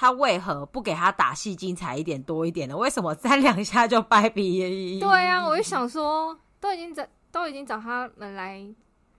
[0.00, 2.76] 他为何不给他打戏精彩一点多一点呢？
[2.76, 5.00] 为什么 三两下就掰鼻？
[5.00, 8.64] 对啊，我就想说，都已经找都已经找他们来，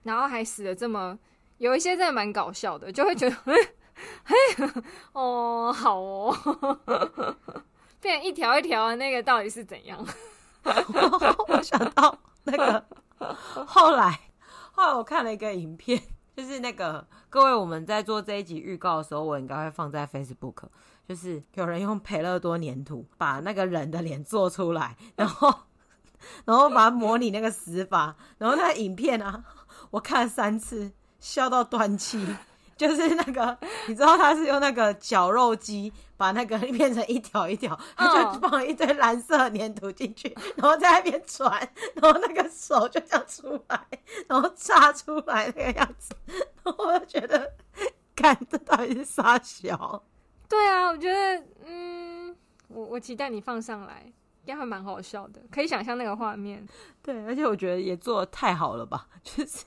[0.04, 1.18] 然后还死的这么
[1.58, 3.36] 有一些真的蛮搞笑的，就会觉得。
[4.24, 4.34] 嘿，
[5.12, 6.34] 哦，好哦，
[8.00, 10.02] 变一条一条的那个到底是怎样？
[10.64, 12.82] 我想到那个
[13.66, 14.18] 后来，
[14.72, 16.00] 后来我看了一个影片，
[16.36, 20.64] 就是那个各位我们在做这一集预告的时候，我应该会放在 Facebook，
[21.06, 25.52] 就是有人用培乐多粘土把那个人的脸做出来，然后
[26.44, 29.44] 然后把它模拟那个死法，然后那影片啊，
[29.90, 32.36] 我看了三次，笑到断气。
[32.80, 41.60] 就是那个， 你知道他是用那个绞肉机把那个变成一条一条，他就放了一堆蓝色粘土进去，然后在那边转，
[41.96, 43.86] 然后那个手就这样出来，
[44.26, 46.14] 然后炸出来那个样子，
[46.64, 47.52] 然后我就觉得，
[48.16, 50.02] 看这到底是啥小？
[50.48, 52.34] 对啊，我觉得，嗯，
[52.68, 56.66] 我我期待你放上来，应该会蛮好笑的，可以想象那个画面。
[57.02, 59.66] 对，而且我觉得也做得太好了吧， 就是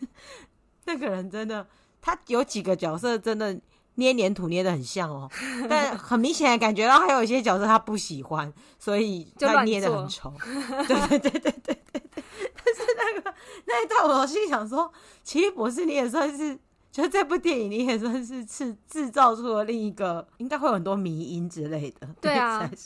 [0.86, 1.68] 那个人真的。
[2.06, 3.58] 他有几个角色真的
[3.96, 5.32] 捏黏土捏的很像哦，
[5.70, 10.34] 但很明显的感觉到还有一些角色他不喜欢，所以他捏得很丑。
[10.86, 12.24] 对对对对对对对。
[12.66, 13.34] 但是那个
[13.66, 14.92] 那一段我心里想说，
[15.24, 16.60] 奇异博士你也算是，
[16.92, 22.08] 就这部电影你也算是制制造出了另一个，应该会有很多迷因之类的。
[22.20, 22.70] 对啊。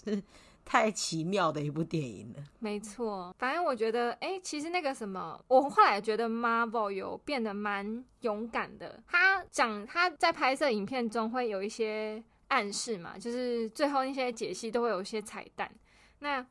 [0.69, 3.33] 太奇妙的一部电影了，没错。
[3.39, 9.01] 反正我觉得，哎、欸，其实那个什么，我后来觉得 Marvel 有变得蛮勇敢的。
[9.07, 15.71] 他讲他在拍摄影片中会有一些暗示嘛，就是最后那些解析都会有一些彩蛋。
[16.19, 16.45] 那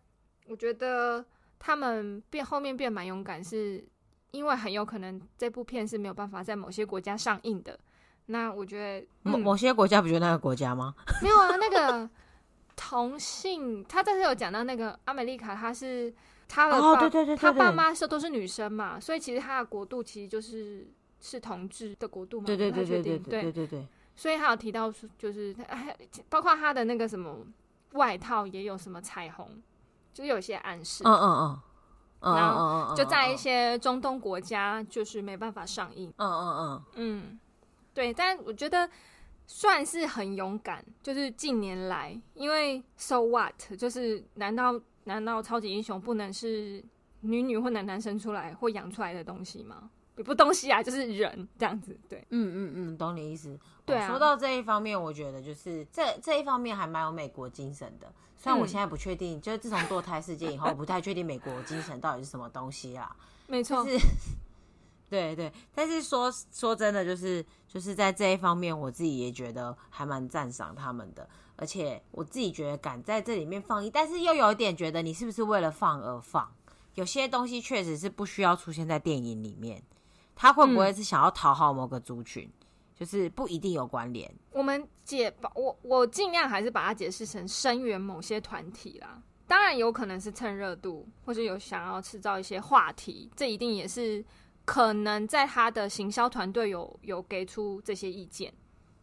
[0.49, 1.23] 我觉得
[1.59, 3.87] 他们变后面变蛮勇敢，是
[4.31, 7.79] 因为很有可能这部片是没有办法在某些国家上映的。
[8.25, 10.95] 那我觉得，嗯、某某些国家不就那个国家吗？
[11.23, 12.09] 没有啊，那个。
[12.89, 16.15] 同性，他这次有讲到那个阿美丽卡，他是
[16.47, 20.87] 他的爸，哦、对对对对对，他爸妈是都是女生嘛，所以其实他的国度其实就是
[21.21, 23.53] 是同志的国度嘛，对对对对对对对对。
[23.53, 25.53] 对对，所以他有提到就是
[26.29, 27.39] 包括他的那个什么
[27.95, 29.49] 外套也有什么彩虹，
[30.15, 31.61] 就是有一些暗示，嗯嗯
[32.21, 36.85] 嗯，然后就在一些中东国家就是没办法上映，嗯嗯嗯。
[36.95, 37.41] 嗯，
[37.93, 38.89] 对，但我觉得。
[39.47, 43.55] 算是很勇敢，就是近年来，因为 So what？
[43.79, 46.85] 就是难道难道超级英雄不能是
[47.21, 49.91] 女女或男男生出来或养出来的东西吗？
[50.17, 51.95] 也不东西啊，就是人这样子。
[52.09, 53.59] 对，嗯嗯嗯，懂你意思。
[53.85, 58.11] 对啊，说到这一方面，我觉得就是这这一方面还蛮有美国精神的。
[58.35, 63.15] 虽然我现在不确定，嗯、就是自从堕胎事件以后，我不太确定美国精神到底是什么东西啊。
[63.47, 63.85] 没错。
[63.85, 64.07] 就是
[65.09, 71.29] 对对，但是说说真的，就是就是在这一方面，我自己也觉得还蛮赞赏他们的。
[71.55, 76.53] 而且我自己觉得敢在这里面放一，但是又有一点觉得你是不是为了放而放？
[76.95, 79.81] 有些东西确实是不需要出现在电影里面，
[80.35, 82.45] 他会不会是想要讨好某个族群？
[82.45, 82.67] 嗯、
[82.97, 84.29] 就是不一定有关联。
[84.51, 89.23] 我们解把我我尽量还是把它解释成声援某些团体啦。
[89.47, 94.25] 当然有可能是蹭热度，或者有想要制造一些话题，这一定也是。
[94.67, 98.53] 可能在他的行销团队有有给出这些意见，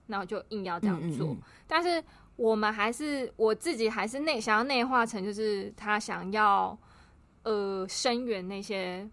[0.06, 1.30] 那我就硬要这样做。
[1.30, 2.04] 嗯嗯嗯，但是
[2.36, 6.78] 我们还是我自己还是内想要内化成，就是他想要
[7.43, 9.10] 呃声援那些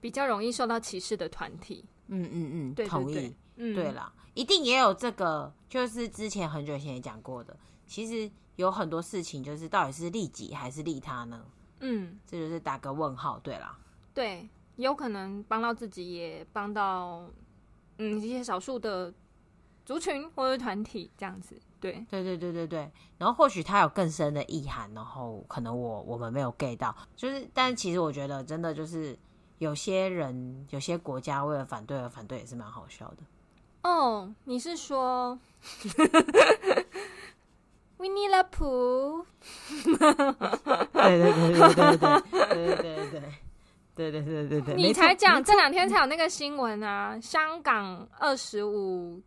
[0.00, 1.84] 比较容易受到歧视的团体。
[2.08, 3.34] 嗯嗯嗯，对，同意。
[3.56, 7.56] 嗯，对啦，一定也有这个，就是之前很久以前也讲过的。
[7.86, 11.46] 其实有很多事情，就是到底是利己还是利他呢？
[11.78, 13.38] 嗯，这就是打个问号。
[13.38, 13.78] 对啦，
[14.12, 14.48] 对。
[14.76, 17.28] 有可能帮到自己，也帮到
[17.98, 19.12] 嗯一些少数的
[19.84, 22.92] 族群或者团体这样子，对对对对对对。
[23.18, 29.16] 然后或许他有更深的意涵，然后可能我我们没有 get 到，就是但其实我觉得真的就是
[29.58, 33.18] 有些人有些国家为了反对而反对也是蛮好笑的。
[33.82, 35.38] 哦，你是说
[37.98, 39.24] Winnie the Pooh？
[40.92, 42.16] 对对对对对对
[42.48, 43.20] 对对对。
[43.20, 43.22] 对
[43.94, 47.18] 对对对对对，你才讲这两天才有那个新闻啊！
[47.20, 49.22] 香港二十五，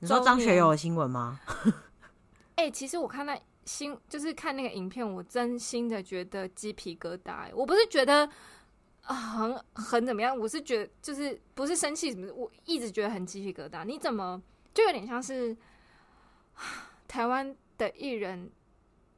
[0.00, 1.40] 你说张学友的新闻吗？
[2.56, 7.52] 哎、欸，其实我看那新，就是看那个影片，我真心的觉得鸡皮疙瘩、欸。
[7.54, 8.28] 我不是觉得
[9.04, 13.84] 啊很很怎么样，我是觉得就是不是生气什么，我一直觉得很鸡皮疙瘩。
[13.84, 14.40] 你怎么
[14.74, 15.56] 就有点像是
[17.08, 18.50] 台湾的艺人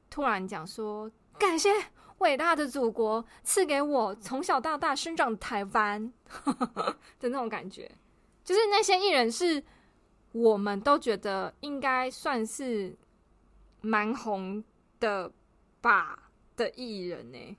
[0.09, 1.71] 突然讲说：“感谢
[2.19, 6.13] 伟大的祖国赐给我从小到大生长的台湾
[7.21, 7.91] 的那种感觉。”
[8.45, 9.63] 就是那些艺人是
[10.33, 12.95] 我们都觉得应该算是
[13.81, 14.63] 蛮红
[15.01, 15.33] 的
[15.81, 17.57] 吧的艺人呢、欸。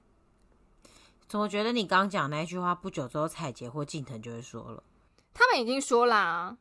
[1.28, 4.84] 怎么觉得你刚讲那一句话不久之后，彩洁或近藤就会说了？
[5.34, 6.58] 他们已经说啦、啊，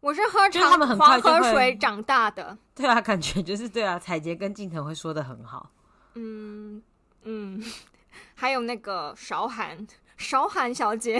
[0.00, 2.56] 我是喝茶黄河水长大的。
[2.74, 5.70] 对啊，感觉就是对啊，彩洁跟近藤会说的很好。
[6.14, 6.82] 嗯
[7.22, 7.62] 嗯，
[8.34, 11.18] 还有那个韶涵，韶涵小姐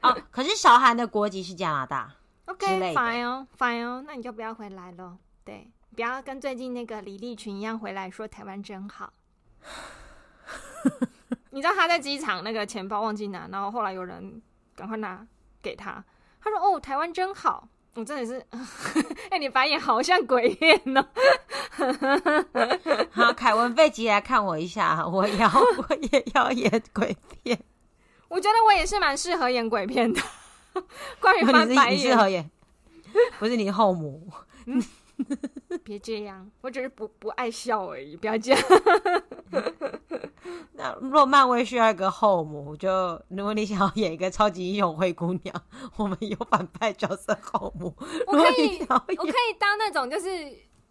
[0.00, 2.14] 啊， 可是韶涵的国籍是加拿大。
[2.46, 5.16] OK，fine 哦，fine 哦，那你就不要回来了。
[5.44, 9.12] 对，不要跟最近那个李立群一样回来说台湾真好。
[11.50, 14.42] 你知道他在机场那个钱包忘记拿，然后后来有人
[14.74, 15.26] 赶快拿
[15.60, 16.02] 给他。
[16.40, 18.42] 他说：“哦，台湾真好。”我真的是，
[19.28, 21.06] 哎、欸，你白眼好像鬼片哦。
[23.12, 27.58] 好，凯文贝吉来看我一下，我要我也要演鬼片。
[28.28, 30.22] 我觉得我也是蛮适合演鬼片的。
[31.20, 32.50] 关于翻白眼，你适合演，
[33.38, 34.30] 不是你后母。
[34.64, 34.82] 嗯
[35.84, 38.62] 别这样，我只是不不爱笑而已，不要这样。
[40.74, 42.88] 那如果漫威需要一个后母，就
[43.28, 45.62] 如果你想要演一个超级英雄灰姑娘，
[45.96, 47.94] 我们有反派角色后母。
[48.26, 50.28] 我可以，我可以当那种就是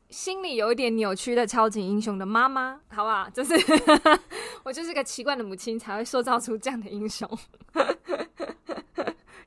[0.10, 3.30] 心里有一点扭曲的超级英雄的妈妈，好不好？
[3.34, 3.56] 就是
[4.64, 7.28] 我就是个奇怪的母亲，才会塑造出这样的英雄，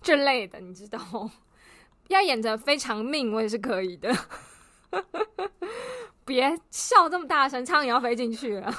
[0.02, 0.98] 这类的，你知道？
[2.08, 4.14] 要演着非常命，我也是可以的。
[6.24, 8.72] 别笑这么大声，苍蝇要飞进去了。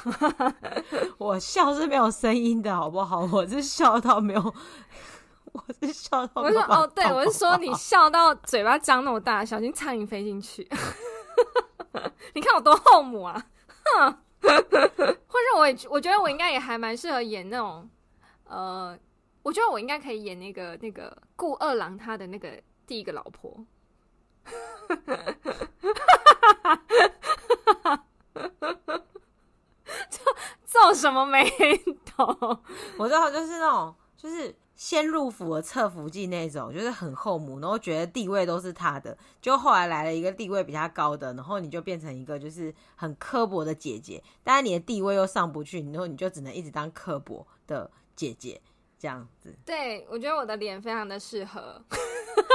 [1.19, 3.21] 我笑是没有声音的，好不好？
[3.31, 4.53] 我是笑到没有，
[5.51, 6.41] 我是笑到。
[6.41, 10.67] 我说哦，对，我是说你笑到嘴巴张那么大，小心苍蝇飞进去。
[12.33, 13.45] 你看我多后母啊！
[13.83, 17.87] 哼，或者我也我觉得我应该也还蛮适合演那种，
[18.45, 18.97] 呃，
[19.43, 23.55] 我觉得我应该可以演那个那个顾二郎他的那个第一个老婆。
[30.09, 31.43] 做 做什么没
[32.15, 32.61] 懂？
[32.97, 48.61] 我知道，就是那种，就是先入府的侧福晋那种，就是很后母，然后觉得地位都是他的，就后来来了一个地位比他高的，然后你就变成一个就是很刻薄的姐姐，但是你的地位又上不去，然后你就只能一直当刻薄的姐姐
[49.05, 49.53] 这样子。
[49.63, 51.79] 对，我觉得我的脸非常的适合。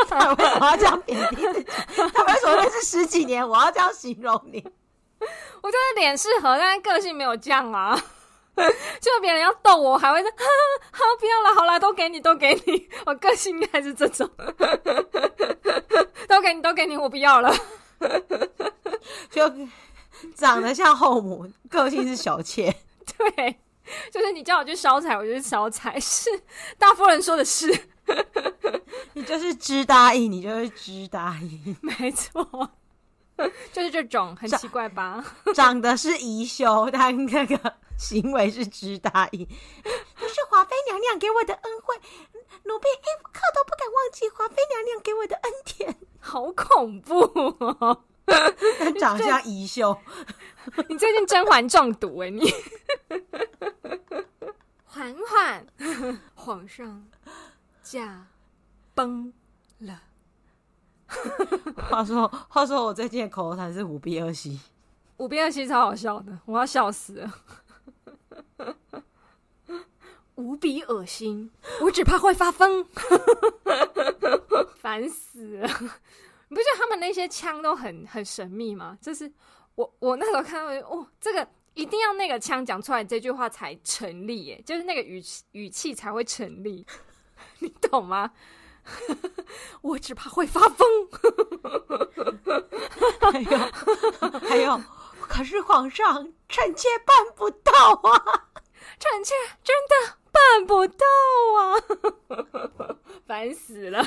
[0.09, 1.67] 他为什么要这样贬低自己？
[2.13, 3.49] 他为什么认识十几年？
[3.49, 4.59] 我要这样形容你？
[5.63, 7.97] 我觉得脸适合，但是个性没有降啊。
[9.01, 10.29] 就别人要逗我，还会说
[10.91, 14.29] ：“好，不要了，好了，都给你，都给你。”我个性应该是这种，
[16.27, 17.55] 都给你，都给你，我不要了。
[19.31, 19.49] 就
[20.35, 22.75] 长得像后母，个性是小妾。
[23.17, 23.57] 对，
[24.11, 25.99] 就是你叫我去烧柴，我就去烧柴。
[26.01, 26.29] 是
[26.79, 27.89] 大夫人说的是。
[29.15, 32.45] 你就是知答应，你就是知答应， 没错，
[33.73, 35.25] 就是这种很奇怪吧？
[35.47, 39.47] 长，长得是宜修，但那个行为是知答应。
[39.85, 41.95] 这是华妃娘娘给我的恩惠，
[42.65, 45.97] 奴婢一刻都不敢忘记华妃娘娘给我的恩典。
[46.19, 47.21] 好恐怖
[47.81, 48.05] 哦！
[49.01, 49.97] 长得像宜修，
[50.89, 52.31] 你最近甄嬛中毒哎、欸？
[52.31, 52.43] 你
[54.87, 55.67] 嬛嬛，
[56.35, 57.07] 皇上。
[57.83, 58.27] 驾
[58.95, 59.33] 崩
[59.79, 60.03] 了。
[61.89, 64.61] 话说，话说，我最近的口头禅是五 B 二 C，
[65.17, 67.35] 五 B 二 C 超好笑的，我要笑死了，
[70.37, 72.87] 无比恶心，我只怕会发疯，
[74.77, 75.69] 烦死了！
[76.51, 78.99] 你不觉得他们那些枪都很很神秘吗？
[79.01, 79.33] 就是
[79.77, 86.85] 我我那时候看到，哦，这个一定要那个枪讲出来这句话才成立，耶，就是那个语气语气才会成立。
[87.61, 88.33] 你懂吗？
[89.81, 91.09] 我只怕会发疯。
[93.33, 93.59] 还有，
[94.41, 94.83] 还有，
[95.21, 97.73] 可是皇上，臣妾办不到
[98.03, 98.49] 啊！
[98.99, 101.07] 臣妾真的办不到
[101.61, 102.97] 啊！
[103.27, 104.05] 烦死了。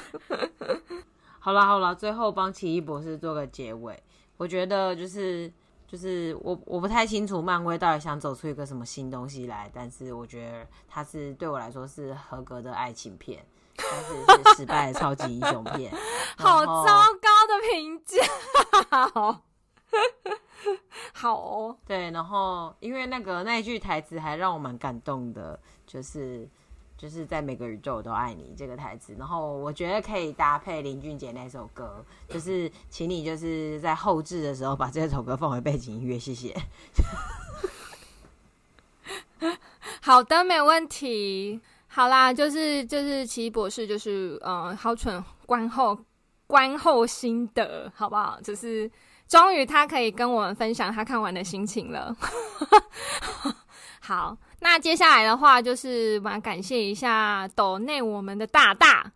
[1.44, 4.02] 好了好了，最后帮奇异博士做个结尾。
[4.38, 5.52] 我觉得就是
[5.86, 13.46] 就是我我不太清楚漫威到底想走出一个什么新东西来，但是我觉得它是对我来说是合格的爱情片。
[13.76, 14.14] 但是
[14.54, 15.92] 是失败的超级英雄片，
[16.38, 18.24] 好糟糕的评价。
[18.90, 19.42] 好，
[21.12, 21.78] 好哦。
[21.86, 26.48] 对，然后因为那个那一句台词还让我蛮感动的，就是
[26.98, 36.56] 就是在每个宇宙我都爱你这个台词，然后我觉得可以搭配林俊杰那首歌，就是请你就是在后置的时候把这首歌放为背景音乐，谢谢。
[40.02, 41.60] 好的，没问题。
[41.88, 45.98] 好啦，就是就是奇异博士，就是嗯，好蠢观后
[46.48, 48.40] 观后心得，好不好？
[48.42, 48.90] 就是
[49.28, 52.16] 终于他可以跟我们分享他看完的心情了。
[54.02, 59.12] 好，那接下来的话就是我们感谢一下抖内我们的大大，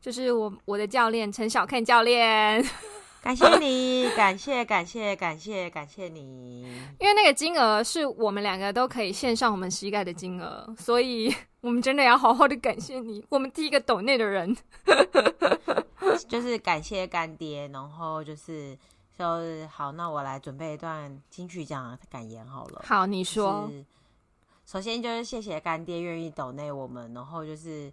[0.00, 2.62] 就是我我的教练陈小 Ken 教练。
[3.22, 6.62] 感谢你，感谢感谢感谢感谢你，
[6.98, 14.56] 因为那个金额是我们两个都可以献上我们膝盖的金额，所以我们真的要好好的感谢你，我们第一个抖内的人，
[16.28, 18.78] 就是感谢干爹，然后就是
[19.18, 22.82] 就是好，那我来准备一段金曲奖感言好了。
[22.86, 23.70] 好，你说。
[24.70, 27.90] 首先就是谢谢干爹愿意抖内我们，然后就是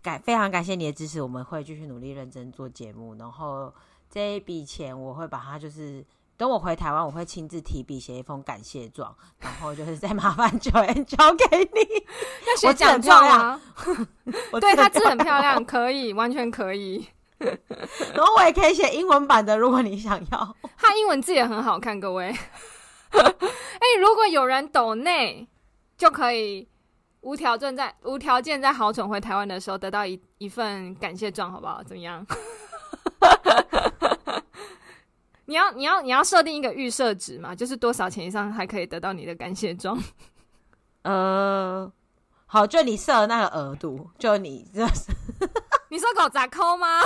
[0.00, 3.72] 感非常感谢你的支持，我们会继续努力认真做节目，然后。
[4.10, 6.02] 这一笔钱我会把它，就是
[6.38, 11.80] 等我回台湾，我会亲自提笔写一封感谢状，然后就是再麻烦 Joanne 交给你。
[12.46, 13.60] 要写奖状啊？
[14.58, 17.06] 对，他字很漂亮，可以，完全可以。
[17.38, 20.56] 然后我也可以写英文版的，如果你想要。
[20.78, 22.34] 他英文字也很好看，各位。
[23.16, 25.48] 哎、欸，如果有人抖内，
[25.96, 26.68] 就可以
[27.20, 31.82] 无条件在无条件在好蠢回台湾的时候得到一一份感谢状，好不好？
[31.82, 32.26] 怎么样？
[35.46, 37.54] 你要你要你要设定一个预设值嘛？
[37.54, 39.98] 就是多少钱以上还可以得到你的感谢状？
[41.02, 41.90] 呃，
[42.46, 45.10] 好，就你设的那个额度，就你这是
[45.88, 47.00] 你说搞砸抠吗？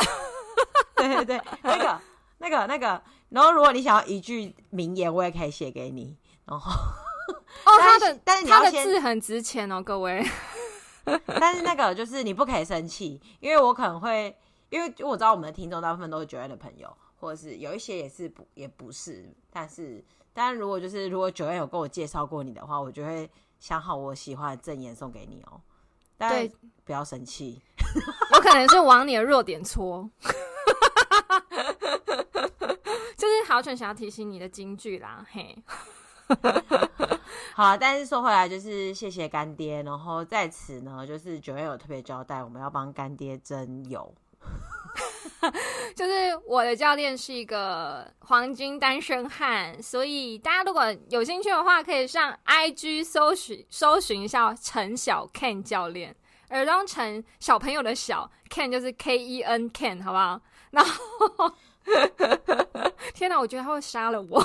[0.96, 2.00] 对对对，那个
[2.38, 3.02] 那个那个，
[3.32, 6.16] 然后如果你想要一句名言，我也可以写给你。
[6.44, 6.70] 然后
[7.64, 10.24] 哦，他的但是他的字很值钱哦，各位。
[11.26, 14.36] 但是那个就是你不可以生气，因为我可能会。
[14.70, 20.02] 因为我知道我们的听众大部分都是 Joanne 的朋友，或者是有一些也是不也不是，但是
[20.32, 23.30] 当然如果就是如果 Joanne 有跟我介绍过你的话，我就会
[23.60, 25.60] 想好我喜欢的赠言送给你哦。
[26.16, 26.48] 但，
[26.86, 27.60] 不要生气，
[28.34, 30.08] 我可能是往你的弱点戳，
[31.50, 31.58] 就
[33.44, 35.56] 是好蠢想要提醒你的金句啦，嘿。
[37.54, 44.14] 好，但是说回来就是谢谢干爹，然后在此呢，就是 Joanne 有特别交代，我们要帮干爹增油。
[45.94, 56.14] 就是我的教练是一个黄金单身汉，所以大家如果有兴趣的话，可以上 IG 搜寻搜寻一下陈小 Ken 教练，
[56.50, 60.40] 耳东陈小朋友的小 Ken 就是 K E N Ken，好不好？
[60.70, 61.52] 然后
[63.14, 64.44] 天哪，我觉得他会杀了我。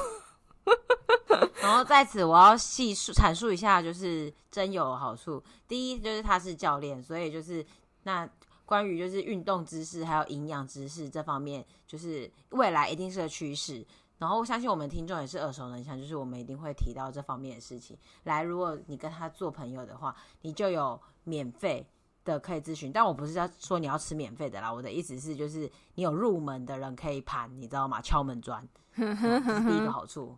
[1.61, 5.43] 然后在此我要细述阐述一下，就是真有好处。
[5.67, 7.65] 第一就是他是教练，所以就是
[8.03, 8.29] 那。
[8.67, 13.87] 关于就是运动知识还有营养知识这方面，就是未来一定是个趋势。
[14.17, 17.97] 然后我相信我们听众也是耳熟能详，就是我们一定会提到这方面的事情。
[18.23, 21.87] 来，如果你跟他做朋友的话，你就有免费
[22.27, 22.91] 的可以咨询。
[22.91, 28.01] 但我不是要说你要吃免费的啦，我的意思是就是你有入门的人可以盘，你知道吗？
[28.01, 30.37] 敲门砖， 这是第一个好处。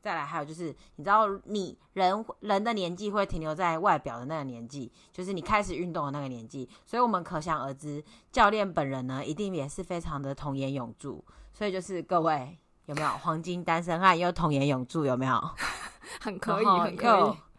[0.00, 0.66] 再来，还有就是，
[0.96, 6.68] 你知道，你人人的年纪会停留在外表的那个年纪，就是你开始运动的那个年纪。
[6.84, 11.24] 所以，我们可想而知，教练本人呢，一定也是非常的童颜永驻。
[11.54, 15.06] 所以，就是各位有没有黄金单身汉又童颜永驻？
[15.06, 15.40] 有没有？
[16.20, 17.53] 很可以，很可以。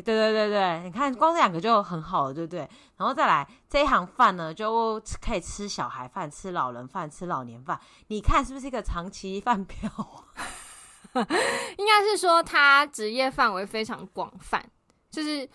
[0.00, 2.60] 对对对对，你看，光这两个就很好了，对不对？
[2.96, 7.78] 然后再来这一行饭呢，就可以吃小孩饭、吃老人饭、吃老年饭。
[8.08, 9.90] 你看是不是一个长期饭票？
[11.14, 14.64] 应该是说，他职业范围非常广泛，
[15.10, 15.46] 就是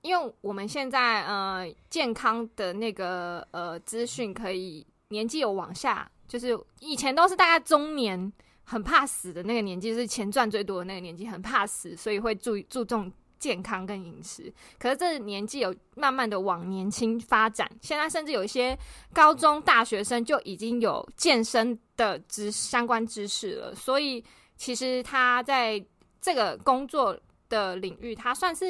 [0.00, 8.32] 因为我们现在呃健康的那个呃资讯可以年纪有往下，就是以前都是大概中年
[8.64, 13.12] 很怕死的那个年纪，就是钱赚最多的那个年纪，很怕死，所以会注注重
[13.44, 14.52] 健康跟饮食。
[14.78, 18.78] 可是这年纪有慢慢的往年轻发展，现在甚至有一些
[19.12, 24.24] 高中大学生就已经有健身的知相关知识了，所以。
[24.56, 25.84] 其实他在
[26.20, 27.18] 这个工作
[27.48, 28.66] 的领域，他算是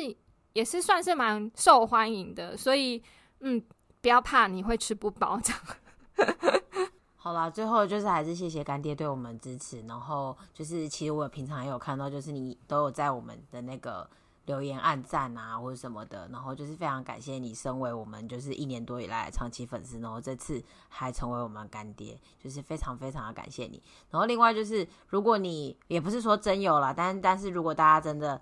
[0.54, 3.00] 也是算是蛮受欢迎的，所以
[3.40, 3.62] 嗯，
[4.00, 6.62] 不要怕你会吃不饱这样。
[7.16, 14.08] 好啦，最后就是还是谢谢干爹对我们支持，然后就是其实我平常也有看到，就是你都有在我们的那个。
[14.46, 23.82] 留言、按赞啊，或者什么的，然后就是非常感谢你，身为我们就是一年多以来长期粉丝，然后这次还成为我们干爹，就是非常非常的感谢你。
[24.10, 28.40] 然后另外就是，如果你也不是说真有啦，但但是如果大家真的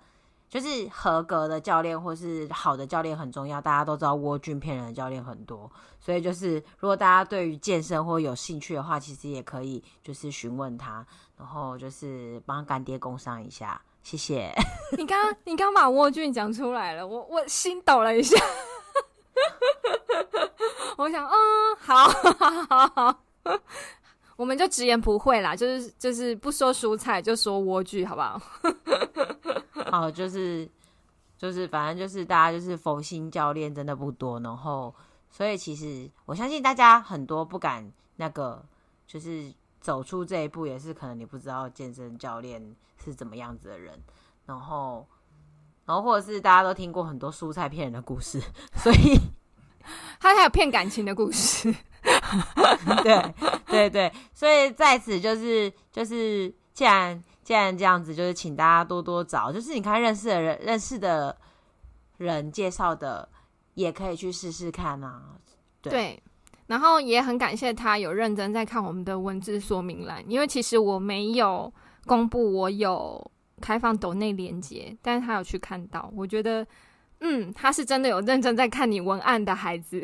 [0.49, 3.59] 就是合格的教练或是好的教练很重要。
[3.59, 11.03] 大家都知道沃俊骗人的教练很多，所以就是如果大家对于健身或有兴趣的话，其实也可以就是询问他，
[11.37, 13.81] 然后就是帮干爹工商一下。
[14.03, 14.53] 谢谢。
[14.97, 18.39] 你刚刚你刚把沃俊讲出来了，我我心抖了一下。
[20.95, 21.31] 我想，嗯，
[21.79, 22.05] 好，
[22.37, 23.19] 好，好，好，
[24.35, 28.39] 我们就直言不讳啦，就是就是不说蔬菜，就说莴苣，好不好？
[29.91, 30.69] 好，就是
[31.37, 34.93] 就是，反正就是大家就是佛心教练真的不多，然后
[35.31, 38.63] 所以其实我相信大家很多不敢那个，
[39.07, 39.51] 就是
[39.83, 44.01] 走出这一步，也是可能你不知道健身教练是怎么样子的人，
[44.47, 45.05] 然后
[45.85, 48.41] 然后或者是大家都听过很多蔬菜骗人的故事，
[48.77, 49.19] 所以。
[50.17, 51.69] 他还有骗感情的故事，
[53.03, 53.35] 对
[53.67, 61.35] 对对，所以在此就是就是，既然既然这样子，就是请大家多多找，就是你看认识的人认识的
[62.15, 63.27] 人介绍的，
[63.73, 65.35] 也可以去试试看啊。
[65.81, 66.23] 对，对，
[66.73, 71.71] 然后也很感谢他有认真在看我们的文字说明栏，因为其实我没有
[72.07, 76.65] 公布我有开放抖内连接，但是他有去看到，我觉得。
[77.25, 80.01] 嗯，他是真的有认真在看你文案的孩子。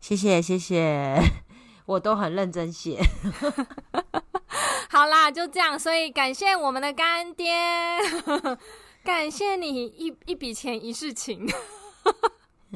[0.00, 1.18] 谢 谢谢谢，
[1.84, 3.02] 我都很认真写。
[4.88, 7.52] 好啦，就这样，所以感谢我们的干爹，
[9.04, 11.46] 感谢你一一笔钱一世情。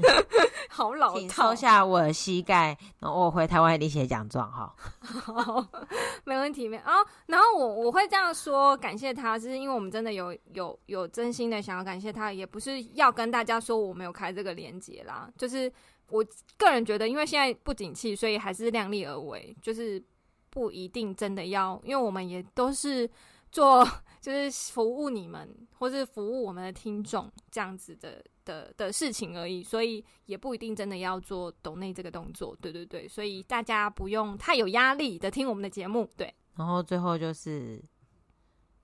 [0.70, 4.72] 好老套，请抽下我的膝盖，然后我回台湾一定写奖状哈。
[5.00, 5.66] 好，
[6.24, 6.94] 没问题，没啊。
[7.26, 15.28] 然后我我会这样说，感谢他，就是因为我们真的有有有真心的想要感谢他，也不是要跟大家说我没有开这个连接啦。
[15.36, 15.72] 就是
[16.10, 16.24] 我
[16.56, 20.02] 个人觉得，因为现在不景气，所以还是量力而为，就是
[20.50, 23.08] 不一定真的要，因为我们也都是
[23.50, 23.88] 做
[24.20, 28.24] 就是服务你们，或是服务我们的听众这样子的。
[28.48, 36.34] 的的事情而已，所以也不一定真的要做抖内这个动作，对对对，所以大家不用太有压力的听我们的节目，对。
[36.56, 37.78] 然后最后就是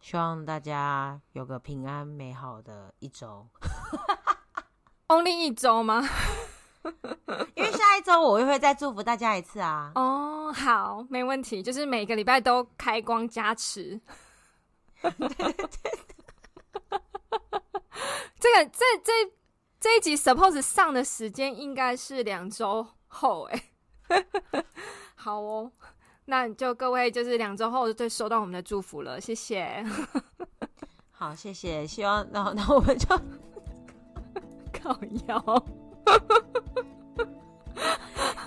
[0.02, 3.48] 希望大家有个平安美好的一周，
[5.08, 6.06] Only 一周吗？
[7.56, 9.92] 因为下一周我又会再祝福大家一次啊。
[9.94, 13.98] 哦，好，没问题，就是每个礼拜都开光加持。
[18.38, 19.12] 这个这这。
[19.80, 23.64] 这一集 suppose 上的时间应该是两周后，哎，
[25.14, 25.70] 好哦，
[26.24, 29.84] 那就各位就是两周后就收到我们的祝福了，谢谢。
[31.12, 33.14] 好，谢谢，希望那那我们就
[34.72, 34.98] 靠
[35.28, 35.64] 腰，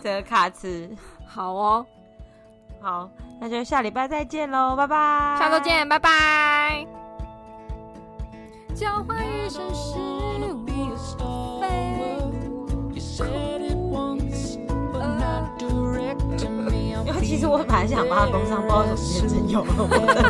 [0.02, 0.90] 这个卡词
[1.28, 1.86] 好哦，
[2.82, 3.10] 好，
[3.40, 6.86] 那就下礼拜再见喽，拜拜，下周见，拜拜。
[8.76, 9.98] 交换一生是。
[17.06, 20.30] 因为其实我本来想帮他工商包什么变成有了，我要